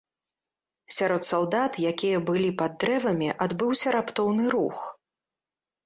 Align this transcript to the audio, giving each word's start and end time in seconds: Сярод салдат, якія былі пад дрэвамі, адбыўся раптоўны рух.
Сярод 0.99 1.21
салдат, 1.31 1.77
якія 1.91 2.23
былі 2.31 2.49
пад 2.65 2.71
дрэвамі, 2.87 3.29
адбыўся 3.49 3.87
раптоўны 4.01 4.43
рух. 4.59 4.77